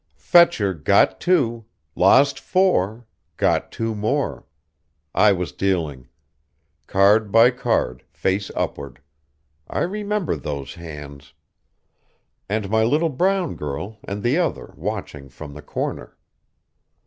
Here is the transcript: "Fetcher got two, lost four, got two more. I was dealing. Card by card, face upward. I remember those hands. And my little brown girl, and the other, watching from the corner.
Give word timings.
"Fetcher 0.17 0.73
got 0.73 1.19
two, 1.19 1.65
lost 1.95 2.39
four, 2.39 3.05
got 3.37 3.71
two 3.71 3.93
more. 3.93 4.47
I 5.13 5.31
was 5.31 5.51
dealing. 5.51 6.07
Card 6.87 7.31
by 7.31 7.51
card, 7.51 8.03
face 8.09 8.49
upward. 8.55 8.99
I 9.67 9.81
remember 9.81 10.35
those 10.35 10.73
hands. 10.73 11.35
And 12.49 12.67
my 12.71 12.81
little 12.83 13.09
brown 13.09 13.53
girl, 13.55 13.99
and 14.03 14.23
the 14.23 14.39
other, 14.39 14.73
watching 14.75 15.29
from 15.29 15.53
the 15.53 15.61
corner. 15.61 16.17